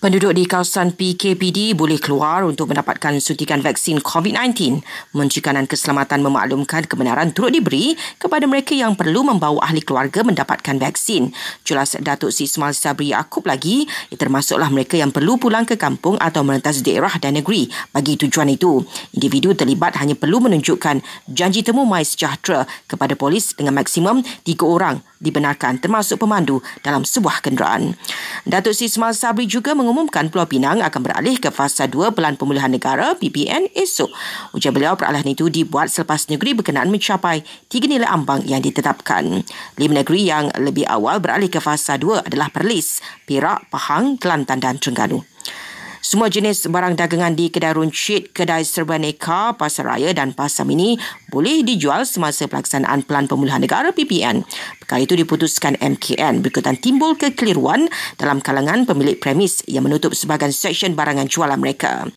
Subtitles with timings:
[0.00, 4.80] Penduduk di kawasan PKPD boleh keluar untuk mendapatkan suntikan vaksin COVID-19.
[5.12, 10.80] Menteri Kanan Keselamatan memaklumkan kebenaran turut diberi kepada mereka yang perlu membawa ahli keluarga mendapatkan
[10.80, 11.36] vaksin.
[11.68, 16.16] Jelas Datuk Si Ismail Sabri Yaakob lagi, ia termasuklah mereka yang perlu pulang ke kampung
[16.16, 18.80] atau merentas daerah dan negeri bagi tujuan itu.
[19.12, 25.04] Individu terlibat hanya perlu menunjukkan janji temu mai sejahtera kepada polis dengan maksimum tiga orang
[25.20, 27.92] dibenarkan termasuk pemandu dalam sebuah kenderaan.
[28.48, 32.38] Datuk Si Ismail Sabri juga mengumumkan mengumumkan Pulau Pinang akan beralih ke fasa 2 Pelan
[32.38, 34.06] Pemulihan Negara PPN esok.
[34.54, 39.42] Ujian beliau peralihan itu dibuat selepas negeri berkenaan mencapai tiga nilai ambang yang ditetapkan.
[39.82, 44.78] Lima negeri yang lebih awal beralih ke fasa 2 adalah Perlis, Perak, Pahang, Kelantan dan
[44.78, 45.26] Terengganu.
[46.10, 50.98] Semua jenis barang dagangan di kedai runcit, kedai serban eka, pasar raya dan pasar mini
[51.30, 54.42] boleh dijual semasa pelaksanaan Pelan Pemulihan Negara PPN.
[54.82, 57.86] Perkara itu diputuskan MKN berikutan timbul kekeliruan
[58.18, 62.02] dalam kalangan pemilik premis yang menutup sebahagian seksyen barangan jualan mereka.